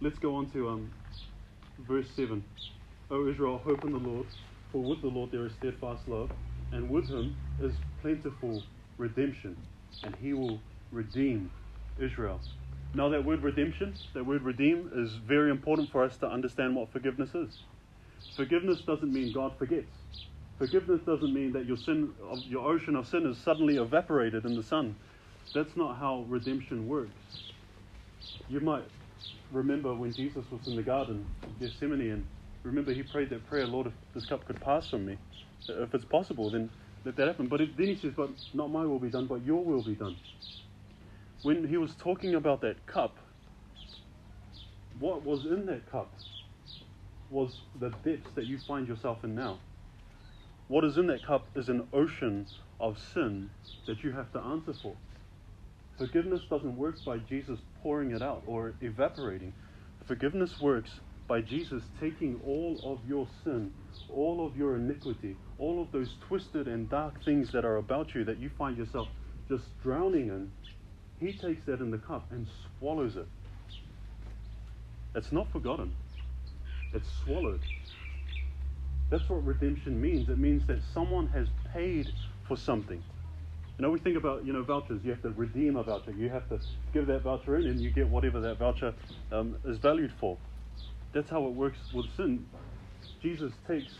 Let's 0.00 0.18
go 0.18 0.36
on 0.36 0.50
to 0.52 0.68
um, 0.68 0.92
verse 1.78 2.10
7. 2.14 2.44
O 3.10 3.28
Israel, 3.28 3.58
hope 3.58 3.84
in 3.84 3.92
the 3.92 3.98
Lord, 3.98 4.28
for 4.72 4.82
with 4.84 5.02
the 5.02 5.08
Lord 5.08 5.30
there 5.32 5.46
is 5.46 5.54
steadfast 5.54 6.08
love, 6.08 6.32
and 6.72 6.90
with 6.90 7.08
Him 7.10 7.38
is 7.58 7.80
plentiful 8.00 8.64
redemption, 8.98 9.56
and 10.02 10.16
He 10.16 10.34
will 10.34 10.62
redeem 10.92 11.52
Israel. 11.98 12.42
Now, 12.94 13.08
that 13.10 13.24
word 13.24 13.42
redemption, 13.42 14.00
that 14.14 14.24
word 14.26 14.42
redeem, 14.42 14.90
is 14.94 15.14
very 15.16 15.50
important 15.50 15.90
for 15.90 16.04
us 16.04 16.18
to 16.18 16.28
understand 16.28 16.76
what 16.76 16.92
forgiveness 16.92 17.34
is. 17.34 17.58
Forgiveness 18.36 18.82
doesn't 18.82 19.12
mean 19.12 19.32
God 19.32 19.58
forgets. 19.58 19.92
Forgiveness 20.58 21.00
doesn't 21.06 21.32
mean 21.32 21.52
that 21.52 21.66
your 21.66 21.76
sin, 21.76 22.12
your 22.48 22.68
ocean 22.68 22.96
of 22.96 23.06
sin 23.06 23.26
is 23.26 23.38
suddenly 23.38 23.76
evaporated 23.76 24.44
in 24.44 24.56
the 24.56 24.62
sun. 24.62 24.96
That's 25.54 25.76
not 25.76 25.96
how 25.98 26.24
redemption 26.28 26.88
works. 26.88 27.12
You 28.48 28.60
might 28.60 28.84
remember 29.52 29.94
when 29.94 30.12
Jesus 30.12 30.44
was 30.50 30.66
in 30.66 30.74
the 30.74 30.82
garden 30.82 31.26
of 31.44 31.60
Gethsemane 31.60 32.10
and 32.10 32.26
remember 32.64 32.92
he 32.92 33.02
prayed 33.04 33.30
that 33.30 33.46
prayer, 33.48 33.66
Lord, 33.66 33.86
if 33.86 33.92
this 34.14 34.26
cup 34.26 34.44
could 34.46 34.60
pass 34.60 34.88
from 34.88 35.06
me, 35.06 35.16
if 35.68 35.94
it's 35.94 36.04
possible, 36.04 36.50
then 36.50 36.70
let 37.04 37.14
that 37.16 37.28
happen. 37.28 37.46
But 37.46 37.60
then 37.76 37.86
he 37.86 37.94
says, 37.94 38.12
But 38.16 38.30
not 38.52 38.70
my 38.70 38.84
will 38.84 38.98
be 38.98 39.10
done, 39.10 39.26
but 39.26 39.44
your 39.44 39.62
will 39.62 39.82
be 39.82 39.94
done. 39.94 40.16
When 41.42 41.66
he 41.68 41.76
was 41.76 41.94
talking 41.94 42.34
about 42.34 42.62
that 42.62 42.84
cup, 42.86 43.16
what 44.98 45.24
was 45.24 45.44
in 45.44 45.66
that 45.66 45.88
cup 45.90 46.12
was 47.30 47.60
the 47.78 47.90
depths 48.04 48.30
that 48.34 48.46
you 48.46 48.58
find 48.66 48.88
yourself 48.88 49.22
in 49.22 49.36
now. 49.36 49.58
What 50.68 50.84
is 50.84 50.98
in 50.98 51.06
that 51.06 51.24
cup 51.24 51.46
is 51.54 51.70
an 51.70 51.88
ocean 51.94 52.46
of 52.78 52.98
sin 52.98 53.50
that 53.86 54.04
you 54.04 54.12
have 54.12 54.30
to 54.32 54.38
answer 54.38 54.74
for. 54.82 54.94
Forgiveness 55.96 56.42
doesn't 56.48 56.76
work 56.76 57.02
by 57.04 57.18
Jesus 57.18 57.58
pouring 57.82 58.12
it 58.12 58.22
out 58.22 58.42
or 58.46 58.74
evaporating. 58.82 59.54
Forgiveness 60.06 60.60
works 60.60 61.00
by 61.26 61.40
Jesus 61.40 61.82
taking 61.98 62.40
all 62.46 62.78
of 62.84 63.00
your 63.08 63.26
sin, 63.42 63.72
all 64.14 64.46
of 64.46 64.56
your 64.56 64.76
iniquity, 64.76 65.36
all 65.58 65.82
of 65.82 65.90
those 65.90 66.10
twisted 66.28 66.68
and 66.68 66.88
dark 66.88 67.24
things 67.24 67.50
that 67.52 67.64
are 67.64 67.76
about 67.76 68.14
you 68.14 68.24
that 68.24 68.38
you 68.38 68.50
find 68.56 68.76
yourself 68.76 69.08
just 69.48 69.64
drowning 69.82 70.28
in. 70.28 70.50
He 71.18 71.32
takes 71.32 71.64
that 71.66 71.80
in 71.80 71.90
the 71.90 71.98
cup 71.98 72.30
and 72.30 72.46
swallows 72.78 73.16
it. 73.16 73.26
It's 75.14 75.32
not 75.32 75.50
forgotten, 75.50 75.94
it's 76.92 77.08
swallowed. 77.24 77.60
That's 79.10 79.28
what 79.28 79.44
redemption 79.44 80.00
means. 80.00 80.28
It 80.28 80.38
means 80.38 80.66
that 80.66 80.80
someone 80.92 81.28
has 81.28 81.48
paid 81.72 82.12
for 82.46 82.56
something. 82.56 83.02
You 83.78 83.82
know, 83.82 83.90
we 83.90 83.98
think 84.00 84.16
about, 84.16 84.44
you 84.44 84.52
know, 84.52 84.62
vouchers. 84.62 85.00
You 85.04 85.10
have 85.12 85.22
to 85.22 85.30
redeem 85.30 85.76
a 85.76 85.82
voucher. 85.82 86.10
You 86.10 86.28
have 86.28 86.48
to 86.48 86.58
give 86.92 87.06
that 87.06 87.22
voucher 87.22 87.56
in 87.56 87.66
and 87.66 87.80
you 87.80 87.90
get 87.90 88.08
whatever 88.08 88.40
that 88.40 88.58
voucher 88.58 88.92
um, 89.30 89.56
is 89.64 89.78
valued 89.78 90.12
for. 90.18 90.36
That's 91.12 91.30
how 91.30 91.46
it 91.46 91.52
works 91.52 91.78
with 91.94 92.06
sin. 92.16 92.46
Jesus 93.22 93.52
takes 93.66 93.94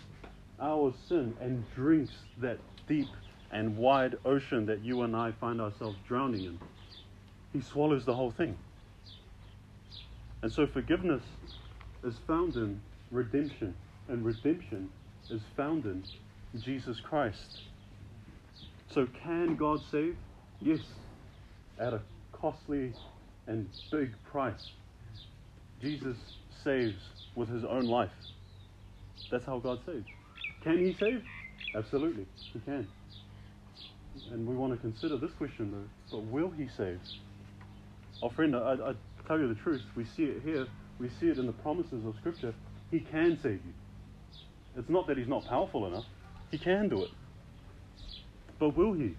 our 0.61 0.93
sin 1.09 1.35
and 1.41 1.65
drinks 1.75 2.12
that 2.38 2.59
deep 2.87 3.09
and 3.50 3.77
wide 3.77 4.17
ocean 4.25 4.67
that 4.67 4.85
you 4.85 5.03
and 5.03 5.17
I 5.17 5.33
find 5.33 5.61
ourselves 5.61 5.97
drowning 6.07 6.45
in. 6.45 6.59
He 7.53 7.61
swallows 7.61 8.05
the 8.05 8.15
whole 8.15 8.31
thing. 8.31 8.59
And 10.43 10.53
so 10.53 10.67
forgiveness 10.67 11.23
is 12.05 12.17
found 12.27 12.57
in 12.57 12.81
redemption, 13.11 13.75
and 14.09 14.25
redemption 14.25 14.91
is 15.30 15.42
found 15.56 15.85
in 15.85 16.02
Jesus 16.62 16.99
Christ. 17.00 17.61
So, 18.94 19.06
can 19.23 19.56
God 19.56 19.80
save? 19.90 20.16
Yes, 20.61 20.80
at 21.78 21.92
a 21.92 22.00
costly 22.32 22.92
and 23.47 23.68
big 23.90 24.12
price. 24.30 24.70
Jesus 25.80 26.16
saves 26.64 27.00
with 27.37 27.49
his 27.49 27.64
own 27.64 27.88
life. 27.88 28.11
That's 29.30 29.44
how 29.44 29.58
God 29.58 29.78
saves. 29.87 30.06
Can 30.62 30.78
he 30.78 30.92
save? 30.99 31.23
Absolutely, 31.75 32.26
he 32.52 32.58
can. 32.61 32.88
And 34.32 34.47
we 34.47 34.54
want 34.54 34.73
to 34.73 34.78
consider 34.78 35.16
this 35.16 35.30
question 35.38 35.70
though. 35.70 36.16
But 36.16 36.25
will 36.25 36.50
he 36.50 36.68
save? 36.76 36.99
Oh, 38.23 38.30
friend, 38.30 38.56
I, 38.56 38.73
I 38.73 38.92
tell 39.28 39.38
you 39.38 39.49
the 39.49 39.61
truth. 39.61 39.82
We 39.94 40.04
see 40.04 40.25
it 40.25 40.42
here. 40.42 40.66
We 40.99 41.08
see 41.20 41.26
it 41.26 41.38
in 41.38 41.47
the 41.47 41.52
promises 41.52 42.04
of 42.04 42.16
Scripture. 42.16 42.54
He 42.90 43.00
can 43.00 43.38
save 43.42 43.61
you. 43.64 43.73
It's 44.78 44.88
not 44.88 45.08
that 45.08 45.18
he's 45.18 45.28
not 45.28 45.44
powerful 45.47 45.87
enough. 45.87 46.04
He 46.52 46.58
can 46.58 46.88
do 46.88 47.02
it. 47.02 47.11
But 48.61 48.76
will 48.76 48.92
he? 48.92 49.14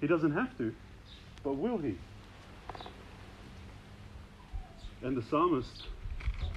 He 0.00 0.06
doesn't 0.08 0.32
have 0.32 0.56
to, 0.58 0.72
but 1.44 1.56
will 1.56 1.78
he? 1.78 1.96
And 5.02 5.16
the 5.16 5.22
psalmist, 5.30 5.68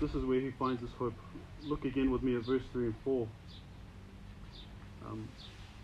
this 0.02 0.10
is 0.12 0.26
where 0.26 0.40
he 0.40 0.52
finds 0.58 0.82
his 0.82 0.90
hope. 0.98 1.14
Look 1.66 1.86
again 1.86 2.12
with 2.12 2.24
me 2.24 2.36
at 2.36 2.46
verse 2.46 2.62
3 2.74 2.88
and 2.88 2.96
4. 3.04 3.28
Um, 5.08 5.30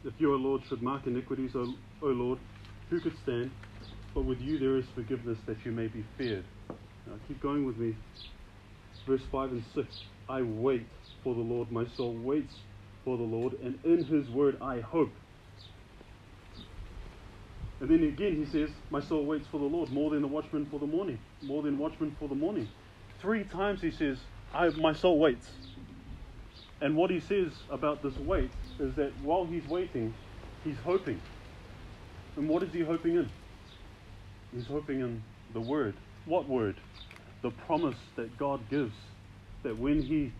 if 0.04 0.14
you, 0.18 0.34
O 0.34 0.38
Lord, 0.38 0.62
should 0.68 0.82
mark 0.82 1.06
iniquities, 1.06 1.52
o, 1.56 1.74
o 2.02 2.06
Lord, 2.08 2.40
who 2.90 3.00
could 3.00 3.18
stand? 3.24 3.52
But 4.14 4.26
with 4.26 4.40
you 4.40 4.60
there 4.60 4.78
is 4.78 4.86
forgiveness 4.96 5.38
that 5.48 5.58
you 5.64 5.72
may 5.72 5.88
be 5.88 6.04
feared. 6.18 6.46
Now, 7.08 7.14
keep 7.28 7.42
going 7.42 7.66
with 7.66 7.78
me. 7.78 7.96
Verse 9.08 9.22
5 9.32 9.52
and 9.52 9.64
6. 9.74 9.88
I 10.32 10.44
wait 10.44 10.90
for 11.24 11.36
the 11.36 11.42
Lord. 11.42 11.72
My 11.72 11.86
soul 11.86 12.16
waits 12.16 12.56
for 13.06 13.18
the 13.18 13.24
Lord, 13.24 13.56
and 13.64 13.80
in 13.86 14.06
his 14.06 14.30
word 14.32 14.58
I 14.62 14.82
hope. 14.82 15.20
And 17.82 17.90
then 17.92 18.04
again 18.04 18.36
he 18.38 18.46
says, 18.46 18.72
My 18.92 19.02
soul 19.02 19.28
waits 19.28 19.48
for 19.48 19.60
the 19.60 19.66
Lord 19.68 19.92
more 19.92 20.12
than 20.12 20.24
the 20.24 20.30
watchman 20.30 20.68
for 20.68 20.80
the 20.80 20.88
morning. 20.88 21.20
More 21.44 21.64
than 21.64 21.78
watchman 21.80 22.16
for 22.20 22.30
the 22.30 22.36
morning. 22.36 22.70
Three 23.20 23.46
times 23.46 23.82
he 23.82 23.92
says, 23.92 24.20
I, 24.54 24.70
My 24.72 24.94
soul 24.94 25.20
waits. 25.20 25.52
And 26.82 26.98
what 26.98 27.12
he 27.12 27.20
says 27.22 27.54
about 27.70 28.04
this 28.04 28.18
wait 28.18 28.54
is 28.80 28.96
that 28.96 29.18
while 29.20 29.46
he's 29.48 29.68
waiting, 29.68 30.18
he's 30.64 30.80
hoping. 30.80 31.24
And 32.38 32.50
what 32.50 32.64
is 32.64 32.74
he 32.74 32.82
hoping 32.82 33.16
in? 33.16 33.32
He's 34.54 34.68
hoping 34.68 35.02
in 35.02 35.24
the 35.54 35.62
word. 35.62 36.02
What 36.26 36.50
word? 36.50 36.82
The 37.44 37.52
promise 37.52 38.00
that 38.18 38.38
God 38.38 38.70
gives. 38.70 39.11
That 39.64 39.78
when 39.78 40.02
he 40.02 40.32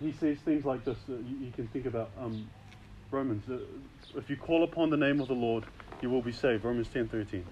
he 0.00 0.12
says 0.12 0.38
things 0.44 0.64
like 0.64 0.84
this, 0.84 0.98
you, 1.08 1.24
you, 1.40 1.52
can 1.52 1.68
think 1.68 1.86
about 1.86 2.10
um, 2.18 2.48
Romans. 3.10 3.44
Uh, 3.48 4.18
if 4.18 4.28
you 4.28 4.36
call 4.36 4.64
upon 4.64 4.90
the 4.90 4.96
name 4.96 5.20
of 5.20 5.28
the 5.28 5.34
Lord, 5.34 5.64
you 6.02 6.10
will 6.10 6.22
be 6.22 6.32
saved. 6.32 6.64
Romans 6.64 6.88
10 6.92 7.08
13. 7.08 7.44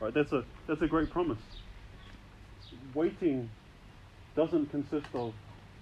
Right, 0.00 0.12
that's 0.12 0.32
a, 0.32 0.44
that's 0.66 0.82
a 0.82 0.86
great 0.86 1.10
promise. 1.10 1.38
Waiting 2.94 3.48
doesn't 4.36 4.70
consist 4.70 5.06
of 5.14 5.32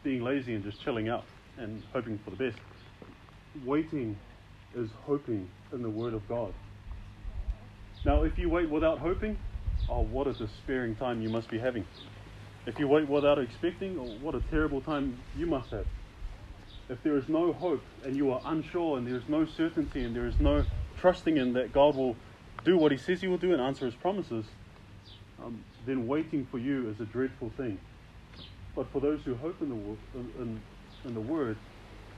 being 0.02 0.22
lazy 0.22 0.54
and 0.54 0.64
just 0.64 0.80
chilling 0.82 1.08
out 1.08 1.24
and 1.58 1.82
hoping 1.92 2.18
for 2.18 2.30
the 2.30 2.36
best. 2.36 2.58
Waiting 3.64 4.16
is 4.74 4.90
hoping 5.04 5.48
in 5.72 5.82
the 5.82 5.90
Word 5.90 6.14
of 6.14 6.26
God. 6.28 6.52
Now, 8.04 8.22
if 8.22 8.38
you 8.38 8.48
wait 8.48 8.68
without 8.68 8.98
hoping, 8.98 9.36
oh, 9.88 10.02
what 10.02 10.26
a 10.26 10.32
despairing 10.32 10.96
time 10.96 11.22
you 11.22 11.28
must 11.28 11.48
be 11.48 11.58
having. 11.58 11.84
If 12.66 12.78
you 12.78 12.86
wait 12.86 13.08
without 13.08 13.38
expecting, 13.38 13.98
oh, 13.98 14.04
what 14.24 14.34
a 14.34 14.40
terrible 14.40 14.80
time 14.80 15.18
you 15.36 15.46
must 15.46 15.70
have. 15.70 15.86
If 16.88 17.02
there 17.02 17.16
is 17.16 17.28
no 17.28 17.52
hope 17.52 17.82
and 18.04 18.16
you 18.16 18.30
are 18.32 18.40
unsure 18.44 18.98
and 18.98 19.06
there 19.06 19.16
is 19.16 19.28
no 19.28 19.46
certainty 19.46 20.04
and 20.04 20.14
there 20.14 20.26
is 20.26 20.38
no 20.38 20.64
trusting 21.00 21.36
in 21.36 21.54
that 21.54 21.72
God 21.72 21.96
will 21.96 22.16
do 22.64 22.78
what 22.78 22.92
He 22.92 22.98
says 22.98 23.20
He 23.20 23.26
will 23.26 23.38
do 23.38 23.52
and 23.52 23.60
answer 23.60 23.86
His 23.86 23.94
promises, 23.94 24.44
um, 25.42 25.64
then 25.86 26.06
waiting 26.06 26.46
for 26.50 26.58
you 26.58 26.88
is 26.88 27.00
a 27.00 27.04
dreadful 27.04 27.50
thing. 27.56 27.78
But 28.76 28.86
for 28.92 29.00
those 29.00 29.20
who 29.22 29.34
hope 29.34 29.60
in 29.60 29.68
the, 29.68 30.20
in, 30.40 30.60
in 31.04 31.14
the 31.14 31.20
Word, 31.20 31.56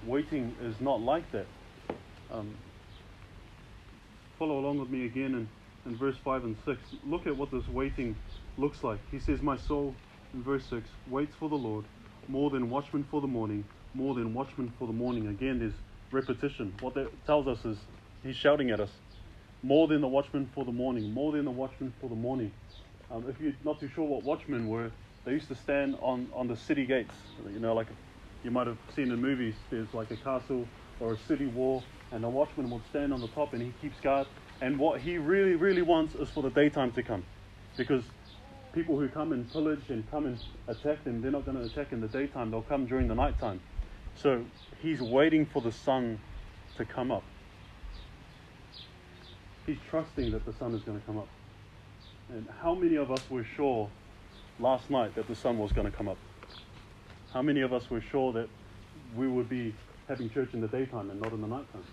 waiting 0.06 0.54
is 0.62 0.80
not 0.80 1.00
like 1.00 1.30
that. 1.32 1.46
Um, 2.30 2.54
follow 4.38 4.58
along 4.58 4.78
with 4.78 4.90
me 4.90 5.06
again 5.06 5.34
in, 5.34 5.48
in 5.90 5.96
verse 5.96 6.16
5 6.22 6.44
and 6.44 6.56
6. 6.64 6.80
Look 7.06 7.26
at 7.26 7.36
what 7.36 7.50
this 7.50 7.66
waiting 7.68 8.14
looks 8.58 8.84
like. 8.84 8.98
He 9.10 9.18
says, 9.18 9.40
My 9.40 9.56
soul, 9.56 9.94
in 10.34 10.42
verse 10.42 10.64
6, 10.68 10.88
waits 11.08 11.34
for 11.36 11.48
the 11.48 11.56
Lord 11.56 11.84
more 12.28 12.50
than 12.50 12.70
watchmen 12.70 13.04
for 13.10 13.20
the 13.20 13.26
morning, 13.26 13.64
more 13.94 14.14
than 14.14 14.34
watchmen 14.34 14.72
for 14.78 14.86
the 14.86 14.92
morning. 14.92 15.28
Again, 15.28 15.58
there's 15.58 15.74
repetition. 16.10 16.72
What 16.80 16.94
that 16.94 17.08
tells 17.26 17.46
us 17.46 17.64
is 17.64 17.78
he's 18.22 18.36
shouting 18.36 18.70
at 18.70 18.80
us. 18.80 18.90
More 19.62 19.88
than 19.88 20.00
the 20.00 20.08
watchmen 20.08 20.48
for 20.54 20.64
the 20.64 20.72
morning, 20.72 21.12
more 21.12 21.32
than 21.32 21.44
the 21.44 21.50
watchmen 21.50 21.92
for 22.00 22.08
the 22.08 22.16
morning. 22.16 22.52
Um, 23.10 23.24
if 23.28 23.40
you're 23.40 23.52
not 23.64 23.80
too 23.80 23.88
sure 23.94 24.04
what 24.04 24.22
watchmen 24.24 24.68
were, 24.68 24.90
they 25.24 25.32
used 25.32 25.48
to 25.48 25.54
stand 25.54 25.96
on, 26.02 26.28
on 26.34 26.48
the 26.48 26.56
city 26.56 26.84
gates. 26.84 27.14
You 27.52 27.60
know, 27.60 27.74
like 27.74 27.86
you 28.42 28.50
might 28.50 28.66
have 28.66 28.78
seen 28.94 29.10
in 29.10 29.20
movies, 29.20 29.54
there's 29.70 29.92
like 29.94 30.10
a 30.10 30.16
castle 30.16 30.66
or 31.00 31.14
a 31.14 31.18
city 31.26 31.46
wall, 31.46 31.82
and 32.12 32.22
the 32.22 32.28
watchman 32.28 32.70
would 32.70 32.82
stand 32.90 33.12
on 33.12 33.20
the 33.20 33.28
top 33.28 33.52
and 33.54 33.62
he 33.62 33.72
keeps 33.80 33.98
guard. 34.00 34.26
And 34.60 34.78
what 34.78 35.00
he 35.00 35.18
really, 35.18 35.54
really 35.54 35.82
wants 35.82 36.14
is 36.14 36.28
for 36.28 36.42
the 36.42 36.50
daytime 36.50 36.92
to 36.92 37.02
come. 37.02 37.24
Because 37.76 38.04
people 38.75 38.99
who 38.99 39.09
come 39.09 39.33
and 39.33 39.50
pillage 39.52 39.88
and 39.88 40.09
come 40.11 40.26
and 40.26 40.38
attack 40.66 41.04
them, 41.04 41.23
they're 41.23 41.31
not 41.31 41.47
going 41.47 41.57
to 41.57 41.64
attack 41.64 41.93
in 41.93 42.00
the 42.00 42.09
daytime, 42.09 42.50
they'll 42.50 42.62
come 42.62 42.87
during 42.87 43.07
the 43.07 43.14
nighttime. 43.14 43.61
So 44.16 44.45
he's 44.83 45.00
waiting 45.00 45.47
for 45.47 45.62
the 45.62 45.73
sun 45.73 46.19
to 46.76 46.85
come 46.85 47.11
up. 47.11 47.23
He's 49.66 49.78
trusting 49.88 50.33
that 50.33 50.45
the 50.45 50.52
sun 50.54 50.75
is 50.75 50.83
going 50.83 51.00
to 51.00 51.07
come 51.07 51.19
up. 51.19 51.28
And 52.31 52.47
how 52.61 52.75
many 52.75 52.97
of 52.97 53.11
us 53.11 53.21
were 53.31 53.45
sure 53.45 53.88
last 54.59 54.90
night 54.90 55.14
that 55.14 55.28
the 55.28 55.35
sun 55.35 55.59
was 55.59 55.73
going 55.73 55.90
to 55.90 55.97
come 55.97 56.09
up? 56.09 56.19
How 57.33 57.43
many 57.43 57.62
of 57.62 57.73
us 57.73 57.88
were 57.90 58.00
sure 58.00 58.33
that 58.33 58.49
we 59.16 59.28
would 59.28 59.49
be 59.49 59.75
having 60.09 60.28
church 60.31 60.50
in 60.52 60.61
the 60.61 60.69
daytime 60.69 61.11
and 61.11 61.21
not 61.21 61.33
in 61.33 61.40
the 61.40 61.47
nighttime? 61.47 61.85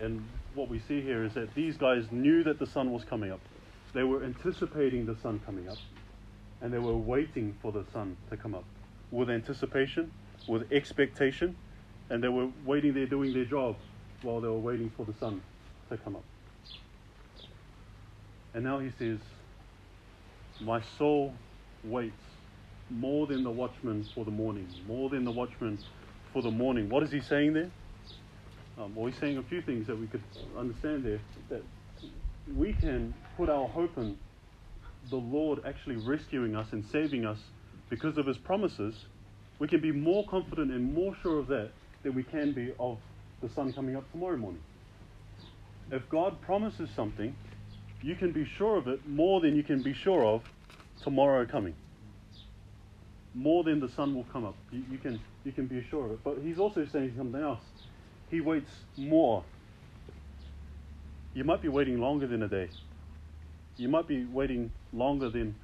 And 0.00 0.26
what 0.54 0.68
we 0.68 0.80
see 0.80 1.00
here 1.00 1.24
is 1.24 1.34
that 1.34 1.54
these 1.54 1.76
guys 1.76 2.06
knew 2.10 2.42
that 2.44 2.58
the 2.58 2.66
sun 2.66 2.92
was 2.92 3.04
coming 3.04 3.30
up. 3.30 3.40
They 3.92 4.04
were 4.04 4.22
anticipating 4.22 5.06
the 5.06 5.16
sun 5.16 5.40
coming 5.44 5.68
up, 5.68 5.78
and 6.60 6.72
they 6.72 6.78
were 6.78 6.96
waiting 6.96 7.56
for 7.60 7.72
the 7.72 7.84
sun 7.92 8.16
to 8.30 8.36
come 8.36 8.54
up 8.54 8.64
with 9.10 9.30
anticipation, 9.30 10.12
with 10.46 10.70
expectation, 10.72 11.56
and 12.08 12.22
they 12.22 12.28
were 12.28 12.48
waiting 12.64 12.94
there 12.94 13.06
doing 13.06 13.32
their 13.32 13.44
job 13.44 13.76
while 14.22 14.40
they 14.40 14.48
were 14.48 14.58
waiting 14.58 14.90
for 14.96 15.04
the 15.04 15.14
sun 15.14 15.42
to 15.88 15.96
come 15.96 16.16
up. 16.16 16.24
And 18.54 18.64
now 18.64 18.78
he 18.78 18.90
says, 18.98 19.18
My 20.60 20.80
soul 20.98 21.34
waits 21.84 22.14
more 22.90 23.26
than 23.26 23.42
the 23.44 23.50
watchman 23.50 24.04
for 24.14 24.24
the 24.24 24.30
morning, 24.30 24.66
more 24.86 25.08
than 25.08 25.24
the 25.24 25.30
watchman 25.30 25.78
for 26.32 26.42
the 26.42 26.50
morning. 26.50 26.88
What 26.88 27.02
is 27.02 27.10
he 27.10 27.20
saying 27.20 27.52
there? 27.54 27.70
Um, 28.78 28.94
well, 28.94 29.06
he's 29.06 29.18
saying 29.18 29.38
a 29.38 29.42
few 29.42 29.62
things 29.62 29.86
that 29.86 29.98
we 29.98 30.06
could 30.06 30.22
understand 30.56 31.04
there. 31.04 31.20
That 31.48 31.62
we 32.56 32.72
can 32.72 33.14
put 33.36 33.48
our 33.48 33.68
hope 33.68 33.96
in 33.96 34.16
the 35.08 35.16
Lord 35.16 35.60
actually 35.66 35.96
rescuing 35.96 36.56
us 36.56 36.72
and 36.72 36.84
saving 36.86 37.24
us 37.24 37.38
because 37.88 38.18
of 38.18 38.26
his 38.26 38.38
promises. 38.38 38.94
We 39.58 39.68
can 39.68 39.80
be 39.80 39.92
more 39.92 40.26
confident 40.26 40.70
and 40.70 40.94
more 40.94 41.14
sure 41.22 41.38
of 41.38 41.46
that 41.48 41.70
than 42.02 42.14
we 42.14 42.22
can 42.22 42.52
be 42.52 42.72
of 42.78 42.98
the 43.40 43.48
sun 43.48 43.72
coming 43.72 43.96
up 43.96 44.10
tomorrow 44.12 44.36
morning. 44.36 44.62
If 45.90 46.08
God 46.08 46.40
promises 46.40 46.88
something, 46.94 47.34
you 48.02 48.14
can 48.14 48.32
be 48.32 48.44
sure 48.44 48.76
of 48.76 48.88
it 48.88 49.06
more 49.08 49.40
than 49.40 49.56
you 49.56 49.62
can 49.62 49.82
be 49.82 49.92
sure 49.92 50.24
of 50.24 50.42
tomorrow 51.02 51.44
coming. 51.46 51.74
More 53.34 53.64
than 53.64 53.80
the 53.80 53.88
sun 53.88 54.14
will 54.14 54.26
come 54.32 54.44
up. 54.44 54.56
You, 54.70 54.82
you 54.90 54.98
can, 54.98 55.20
you 55.44 55.52
can 55.52 55.66
be 55.66 55.84
sure 55.90 56.06
of 56.06 56.12
it. 56.12 56.24
But 56.24 56.38
he's 56.42 56.58
also 56.58 56.86
saying 56.86 57.14
something 57.16 57.40
else. 57.40 57.60
He 58.30 58.40
waits 58.40 58.70
more. 58.96 59.44
You 61.34 61.44
might 61.44 61.62
be 61.62 61.68
waiting 61.68 62.00
longer 62.00 62.26
than 62.26 62.42
a 62.42 62.48
day. 62.48 62.68
You 63.76 63.88
might 63.88 64.08
be 64.08 64.26
waiting 64.26 64.70
longer 64.92 65.30
than 65.30 65.54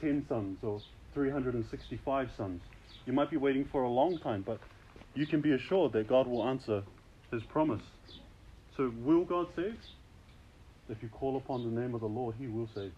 10 0.00 0.26
suns 0.28 0.58
or 0.62 0.82
365 1.14 2.28
suns. 2.36 2.60
You 3.06 3.12
might 3.12 3.30
be 3.30 3.36
waiting 3.36 3.68
for 3.70 3.82
a 3.82 3.88
long 3.88 4.18
time, 4.18 4.42
but 4.44 4.58
you 5.14 5.26
can 5.26 5.40
be 5.40 5.52
assured 5.52 5.92
that 5.92 6.08
God 6.08 6.26
will 6.26 6.46
answer 6.46 6.82
his 7.30 7.42
promise. 7.44 7.82
So, 8.76 8.92
will 9.04 9.24
God 9.24 9.46
save? 9.54 9.76
If 10.88 11.02
you 11.02 11.08
call 11.08 11.36
upon 11.36 11.62
the 11.62 11.80
name 11.80 11.94
of 11.94 12.00
the 12.00 12.08
Lord, 12.08 12.34
he 12.38 12.48
will 12.48 12.68
save. 12.74 12.92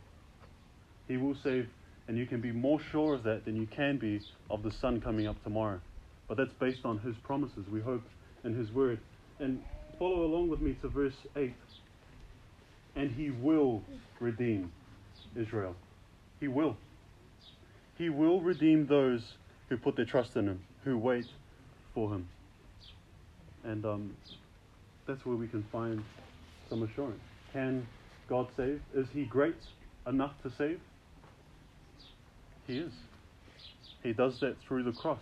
He 1.08 1.18
will 1.18 1.36
save, 1.44 1.68
and 2.08 2.16
you 2.16 2.26
can 2.26 2.40
be 2.40 2.52
more 2.52 2.80
sure 2.90 3.14
of 3.14 3.22
that 3.24 3.44
than 3.44 3.54
you 3.54 3.66
can 3.66 3.98
be 3.98 4.20
of 4.48 4.62
the 4.62 4.72
sun 4.80 5.00
coming 5.00 5.26
up 5.26 5.42
tomorrow. 5.44 5.80
But 6.26 6.38
that's 6.38 6.54
based 6.58 6.84
on 6.84 6.98
his 7.00 7.14
promises. 7.22 7.66
We 7.70 7.80
hope 7.80 8.02
in 8.44 8.54
his 8.54 8.70
word. 8.72 8.98
And 9.40 9.62
follow 9.98 10.24
along 10.24 10.48
with 10.48 10.60
me 10.60 10.74
to 10.80 10.88
verse 10.88 11.14
8. 11.36 11.52
And 12.96 13.10
he 13.10 13.30
will 13.30 13.82
redeem 14.20 14.70
Israel. 15.36 15.74
He 16.40 16.48
will. 16.48 16.76
He 17.96 18.08
will 18.08 18.40
redeem 18.40 18.86
those 18.86 19.34
who 19.68 19.76
put 19.76 19.96
their 19.96 20.04
trust 20.04 20.36
in 20.36 20.46
him, 20.48 20.60
who 20.84 20.98
wait 20.98 21.26
for 21.94 22.12
him. 22.12 22.28
And 23.64 23.84
um, 23.84 24.16
that's 25.06 25.24
where 25.24 25.36
we 25.36 25.46
can 25.46 25.62
find 25.72 26.02
some 26.68 26.82
assurance. 26.82 27.20
Can 27.52 27.86
God 28.28 28.48
save? 28.56 28.80
Is 28.94 29.06
he 29.12 29.24
great 29.24 29.56
enough 30.06 30.32
to 30.42 30.50
save? 30.50 30.80
He 32.66 32.78
is. 32.78 32.92
He 34.02 34.12
does 34.12 34.40
that 34.40 34.56
through 34.66 34.82
the 34.84 34.92
cross. 34.92 35.20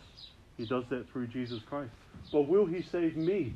He 0.56 0.64
does 0.66 0.84
that 0.90 1.10
through 1.10 1.26
Jesus 1.28 1.60
Christ. 1.68 1.92
But 2.32 2.48
will 2.48 2.66
he 2.66 2.82
save 2.82 3.16
me? 3.16 3.54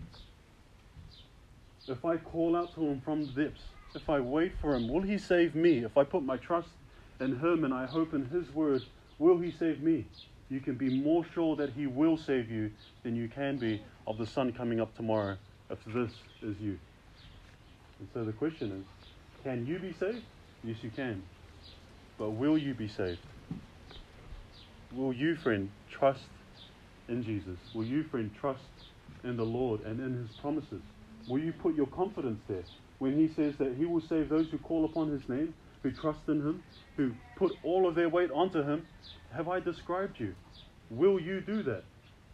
If 1.86 2.04
I 2.04 2.16
call 2.16 2.56
out 2.56 2.74
to 2.74 2.80
him 2.80 3.02
from 3.04 3.26
the 3.26 3.44
depths, 3.44 3.60
if 3.94 4.10
I 4.10 4.20
wait 4.20 4.52
for 4.60 4.74
him, 4.74 4.88
will 4.88 5.02
he 5.02 5.18
save 5.18 5.54
me? 5.54 5.84
If 5.84 5.96
I 5.96 6.04
put 6.04 6.22
my 6.22 6.36
trust 6.36 6.68
in 7.20 7.38
him 7.38 7.64
and 7.64 7.72
I 7.72 7.86
hope 7.86 8.12
in 8.12 8.26
his 8.26 8.52
word, 8.54 8.82
will 9.18 9.38
he 9.38 9.50
save 9.50 9.82
me? 9.82 10.04
You 10.50 10.60
can 10.60 10.74
be 10.74 11.02
more 11.02 11.24
sure 11.32 11.56
that 11.56 11.70
he 11.70 11.86
will 11.86 12.16
save 12.16 12.50
you 12.50 12.70
than 13.02 13.16
you 13.16 13.28
can 13.28 13.56
be 13.56 13.82
of 14.06 14.18
the 14.18 14.26
sun 14.26 14.52
coming 14.52 14.80
up 14.80 14.94
tomorrow 14.96 15.36
if 15.70 15.78
this 15.86 16.10
is 16.42 16.58
you. 16.60 16.78
And 17.98 18.08
so 18.12 18.24
the 18.24 18.32
question 18.32 18.72
is 18.72 19.08
can 19.42 19.66
you 19.66 19.78
be 19.78 19.92
saved? 19.92 20.22
Yes, 20.62 20.76
you 20.82 20.90
can. 20.90 21.22
But 22.18 22.30
will 22.30 22.58
you 22.58 22.74
be 22.74 22.88
saved? 22.88 23.20
Will 24.92 25.12
you, 25.12 25.36
friend, 25.36 25.70
trust 25.90 26.22
in 27.08 27.22
Jesus? 27.22 27.58
Will 27.74 27.84
you, 27.84 28.04
friend, 28.04 28.30
trust 28.38 28.62
in 29.22 29.36
the 29.36 29.44
Lord 29.44 29.80
and 29.82 30.00
in 30.00 30.16
his 30.16 30.36
promises? 30.36 30.82
Will 31.26 31.40
you 31.40 31.52
put 31.52 31.74
your 31.74 31.86
confidence 31.86 32.40
there 32.48 32.62
when 32.98 33.16
he 33.16 33.32
says 33.34 33.54
that 33.58 33.74
he 33.76 33.84
will 33.84 34.02
save 34.08 34.28
those 34.28 34.46
who 34.50 34.58
call 34.58 34.84
upon 34.84 35.10
his 35.10 35.28
name, 35.28 35.54
who 35.82 35.90
trust 35.92 36.20
in 36.28 36.40
him, 36.40 36.62
who 36.96 37.12
put 37.36 37.52
all 37.62 37.88
of 37.88 37.94
their 37.94 38.08
weight 38.08 38.30
onto 38.30 38.62
him? 38.62 38.86
Have 39.34 39.48
I 39.48 39.60
described 39.60 40.18
you? 40.18 40.34
Will 40.90 41.20
you 41.20 41.40
do 41.40 41.62
that? 41.64 41.84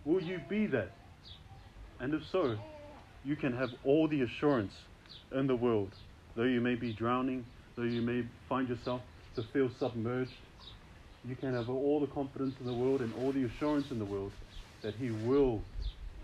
Will 0.04 0.22
you 0.22 0.40
be 0.48 0.66
that? 0.66 0.90
And 2.00 2.14
if 2.14 2.22
so, 2.30 2.56
you 3.24 3.36
can 3.36 3.56
have 3.56 3.70
all 3.84 4.08
the 4.08 4.22
assurance 4.22 4.72
in 5.32 5.46
the 5.46 5.56
world. 5.56 5.90
Though 6.36 6.44
you 6.44 6.60
may 6.60 6.74
be 6.74 6.92
drowning, 6.92 7.44
though 7.76 7.82
you 7.82 8.02
may 8.02 8.24
find 8.48 8.68
yourself 8.68 9.02
to 9.36 9.44
feel 9.52 9.70
submerged, 9.78 10.30
you 11.28 11.36
can 11.36 11.52
have 11.52 11.68
all 11.68 12.00
the 12.00 12.06
confidence 12.06 12.54
in 12.60 12.66
the 12.66 12.72
world 12.72 13.00
and 13.00 13.12
all 13.22 13.32
the 13.32 13.44
assurance 13.44 13.86
in 13.90 13.98
the 13.98 14.04
world 14.04 14.32
that 14.82 14.94
He 14.94 15.10
will 15.10 15.60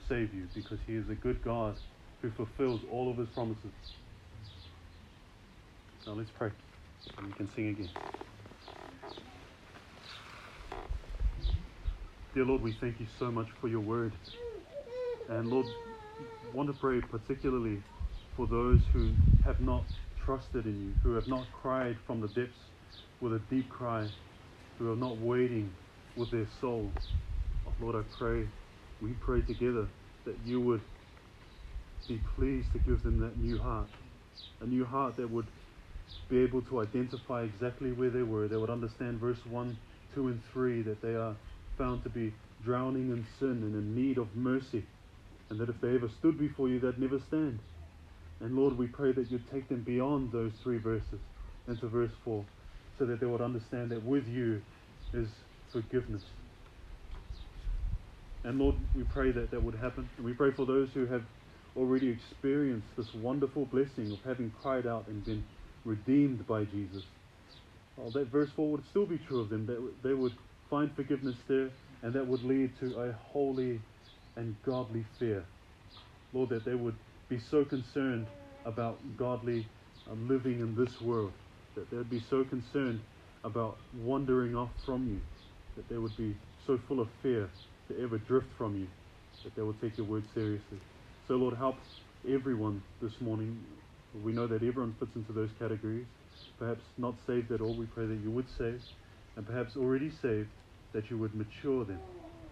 save 0.09 0.33
you 0.33 0.49
because 0.55 0.79
He 0.87 0.95
is 0.95 1.05
a 1.11 1.15
good 1.15 1.43
God 1.45 1.75
who 2.23 2.31
fulfills 2.31 2.81
all 2.91 3.11
of 3.11 3.19
His 3.19 3.29
promises. 3.35 3.73
Now 6.07 6.13
let's 6.13 6.31
pray 6.39 6.51
and 7.19 7.27
we 7.27 7.33
can 7.33 7.49
sing 7.57 7.69
again. 7.69 7.89
Dear 12.33 12.45
Lord, 12.45 12.63
we 12.63 12.77
thank 12.81 13.01
you 13.01 13.07
so 13.19 13.33
much 13.33 13.49
for 13.61 13.67
your 13.67 13.81
word. 13.81 14.13
And 15.29 15.51
Lord, 15.51 15.67
want 16.55 16.69
to 16.69 16.75
pray 16.75 17.01
particularly 17.01 17.83
for 18.37 18.47
those 18.47 18.81
who 18.93 19.11
have 19.45 19.61
not 19.61 19.83
trusted 20.25 20.65
in 20.67 20.81
you, 20.81 20.95
who 21.03 21.17
have 21.17 21.27
not 21.27 21.45
cried 21.61 21.97
from 22.07 22.21
the 22.21 22.29
depths 22.29 22.55
with 23.21 23.33
a 23.33 23.41
deep 23.51 23.69
cry, 23.69 24.07
who 24.79 24.93
are 24.93 24.97
not 24.97 25.17
waiting 25.17 25.73
with 26.15 26.31
their 26.31 26.47
soul. 26.61 26.93
Oh, 27.67 27.73
Lord, 27.81 27.97
I 27.97 28.03
pray, 28.17 28.47
we 29.03 29.11
pray 29.25 29.41
together 29.41 29.89
that 30.25 30.37
you 30.47 30.61
would 30.61 30.83
be 32.07 32.21
pleased 32.37 32.73
to 32.75 32.79
give 32.79 33.03
them 33.03 33.19
that 33.19 33.37
new 33.39 33.59
heart, 33.59 33.89
a 34.61 34.67
new 34.67 34.85
heart 34.85 35.17
that 35.17 35.29
would 35.29 35.47
be 36.29 36.39
able 36.39 36.63
to 36.63 36.81
identify 36.81 37.43
exactly 37.43 37.93
where 37.93 38.11
they 38.11 38.23
were. 38.23 38.49
They 38.49 38.57
would 38.57 38.71
understand 38.71 39.21
verse 39.21 39.39
1, 39.49 39.77
2, 40.15 40.29
and 40.29 40.41
3 40.53 40.83
that 40.83 41.03
they 41.03 41.15
are 41.15 41.37
found 41.79 42.03
to 42.05 42.11
be 42.11 42.33
drowning 42.65 43.11
in 43.11 43.27
sin 43.39 43.63
and 43.63 43.75
in 43.75 43.95
need 43.95 44.19
of 44.19 44.35
mercy 44.35 44.85
and 45.51 45.59
that 45.61 45.69
if 45.69 45.81
they 45.81 45.95
ever 45.95 46.09
stood 46.19 46.39
before 46.39 46.69
you, 46.69 46.81
they'd 46.81 46.99
never 46.99 47.21
stand. 47.29 47.59
And 48.41 48.57
Lord, 48.57 48.77
we 48.77 48.87
pray 48.87 49.13
that 49.13 49.31
you'd 49.31 49.51
take 49.51 49.69
them 49.69 49.83
beyond 49.83 50.33
those 50.33 50.53
three 50.63 50.79
verses 50.79 51.21
into 51.69 51.87
verse 51.89 52.11
4 52.25 52.45
so 52.99 53.07
that 53.07 53.21
they 53.21 53.27
would 53.27 53.41
understand 53.41 53.91
that 53.91 54.05
with 54.05 54.27
you 54.27 54.61
is 55.13 55.29
forgiveness. 55.73 56.23
And 58.45 58.59
Lord, 58.59 58.77
we 58.95 59.05
pray 59.05 59.33
that 59.33 59.51
that 59.51 59.63
would 59.63 59.75
happen. 59.75 60.09
And 60.17 60.27
we 60.27 60.33
pray 60.33 60.51
for 60.53 60.67
those 60.67 60.89
who 60.95 61.07
have 61.07 61.23
already 61.77 62.09
experienced 62.09 62.87
this 62.97 63.13
wonderful 63.15 63.67
blessing 63.67 64.13
of 64.13 64.19
having 64.25 64.53
cried 64.63 64.87
out 64.87 65.07
and 65.09 65.25
been 65.25 65.45
redeemed 65.87 66.47
by 66.47 66.65
Jesus. 66.65 67.05
Well, 67.97 68.11
that 68.11 68.27
verse 68.27 68.51
4 68.55 68.71
would 68.73 68.85
still 68.91 69.07
be 69.07 69.19
true 69.27 69.41
of 69.41 69.49
them, 69.49 69.67
that 69.67 69.93
they 70.03 70.13
would 70.13 70.35
find 70.69 70.95
forgiveness 70.95 71.37
there, 71.49 71.71
and 72.03 72.13
that 72.13 72.27
would 72.27 72.43
lead 72.43 72.71
to 72.81 73.01
a 73.01 73.13
holy 73.33 73.81
and 74.37 74.55
godly 74.67 75.05
fear. 75.19 75.45
Lord, 76.33 76.51
that 76.51 76.65
they 76.65 76.75
would 76.75 76.97
be 77.29 77.41
so 77.51 77.65
concerned 77.65 78.27
about 78.67 78.99
godly 79.17 79.67
um, 80.11 80.29
living 80.29 80.61
in 80.61 80.77
this 80.77 81.01
world, 81.01 81.33
that 81.75 81.91
they 81.91 81.97
would 81.97 82.11
be 82.11 82.23
so 82.29 82.45
concerned 82.45 83.01
about 83.45 83.79
wandering 84.03 84.55
off 84.55 84.71
from 84.85 85.09
you, 85.09 85.21
that 85.77 85.89
they 85.89 85.99
would 85.99 86.17
be 86.17 86.35
so 86.67 86.79
full 86.89 87.01
of 87.01 87.09
fear 87.23 87.49
to 87.89 88.03
ever 88.03 88.19
drift 88.19 88.49
from 88.59 88.79
you, 88.79 88.87
that 89.45 89.55
they 89.57 89.63
would 89.63 89.81
take 89.81 89.97
your 89.97 90.07
word 90.07 90.25
seriously. 90.35 90.79
So, 91.29 91.35
Lord, 91.35 91.57
help 91.57 91.77
everyone 92.29 92.83
this 93.01 93.13
morning. 93.21 93.57
We 94.23 94.33
know 94.33 94.47
that 94.47 94.63
everyone 94.63 94.95
fits 94.99 95.15
into 95.17 95.33
those 95.33 95.51
categories. 95.59 96.07
Perhaps 96.59 96.85
not 96.99 97.15
saved 97.27 97.53
at 97.53 97.61
all, 97.61 97.75
we 97.75 97.87
pray 97.87 98.07
that 98.07 98.21
you 98.23 98.31
would 98.31 98.49
save, 98.49 98.81
and 99.37 99.47
perhaps 99.47 99.77
already 99.77 100.11
saved, 100.11 100.51
that 100.93 101.11
you 101.11 101.19
would 101.19 101.35
mature 101.35 101.85
them, 101.85 102.01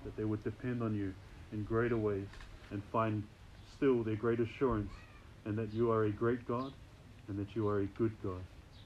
that 0.04 0.16
they 0.16 0.24
would 0.24 0.44
depend 0.44 0.82
on 0.82 0.94
you 0.94 1.14
in 1.52 1.64
greater 1.64 1.96
ways 1.96 2.28
and 2.70 2.82
find 2.92 3.22
still 3.76 4.04
their 4.04 4.16
great 4.16 4.40
assurance 4.40 4.92
and 5.46 5.56
that 5.58 5.72
you 5.72 5.90
are 5.90 6.04
a 6.04 6.12
great 6.12 6.46
God 6.46 6.72
and 7.28 7.38
that 7.38 7.54
you 7.54 7.68
are 7.68 7.80
a 7.80 7.86
good 7.86 8.12
God. 8.22 8.42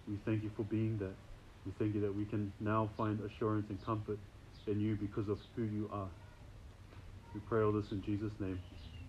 We 0.06 0.16
thank 0.24 0.42
you 0.42 0.50
for 0.56 0.64
being 0.64 0.98
that. 0.98 1.14
We 1.66 1.72
thank 1.78 1.94
you 1.94 2.00
that 2.02 2.14
we 2.14 2.24
can 2.24 2.52
now 2.60 2.90
find 2.96 3.20
assurance 3.20 3.66
and 3.70 3.84
comfort 3.84 4.18
in 4.66 4.80
you 4.80 4.96
because 4.96 5.28
of 5.28 5.38
who 5.56 5.64
you 5.64 5.88
are. 5.92 6.10
We 7.34 7.40
pray 7.48 7.62
all 7.62 7.72
this 7.72 7.90
in 7.90 8.02
Jesus' 8.02 8.32
name. 8.40 8.60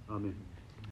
Amen. 0.10 0.59